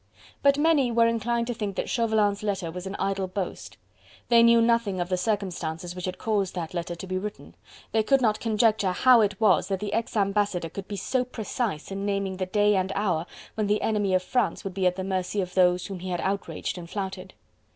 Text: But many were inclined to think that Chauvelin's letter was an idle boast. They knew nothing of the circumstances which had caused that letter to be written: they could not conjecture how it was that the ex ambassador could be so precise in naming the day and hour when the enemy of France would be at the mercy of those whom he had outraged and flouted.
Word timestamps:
But 0.41 0.57
many 0.57 0.91
were 0.91 1.05
inclined 1.05 1.45
to 1.45 1.53
think 1.53 1.75
that 1.75 1.87
Chauvelin's 1.87 2.41
letter 2.41 2.71
was 2.71 2.87
an 2.87 2.95
idle 2.97 3.27
boast. 3.27 3.77
They 4.29 4.41
knew 4.41 4.59
nothing 4.59 4.99
of 4.99 5.09
the 5.09 5.15
circumstances 5.15 5.95
which 5.95 6.05
had 6.05 6.17
caused 6.17 6.55
that 6.55 6.73
letter 6.73 6.95
to 6.95 7.05
be 7.05 7.19
written: 7.19 7.53
they 7.91 8.01
could 8.01 8.19
not 8.19 8.39
conjecture 8.39 8.93
how 8.93 9.21
it 9.21 9.39
was 9.39 9.67
that 9.67 9.79
the 9.79 9.93
ex 9.93 10.17
ambassador 10.17 10.69
could 10.69 10.87
be 10.87 10.95
so 10.97 11.23
precise 11.23 11.91
in 11.91 12.03
naming 12.03 12.37
the 12.37 12.47
day 12.47 12.75
and 12.75 12.91
hour 12.95 13.27
when 13.53 13.67
the 13.67 13.83
enemy 13.83 14.15
of 14.15 14.23
France 14.23 14.63
would 14.63 14.73
be 14.73 14.87
at 14.87 14.95
the 14.95 15.03
mercy 15.03 15.39
of 15.39 15.53
those 15.53 15.85
whom 15.85 15.99
he 15.99 16.09
had 16.09 16.21
outraged 16.21 16.79
and 16.79 16.89
flouted. 16.89 17.35